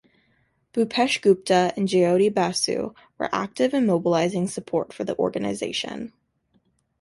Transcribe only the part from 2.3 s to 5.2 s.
Basu were active in mobilizing support for the